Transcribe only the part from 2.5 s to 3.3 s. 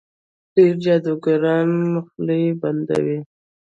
بندوي.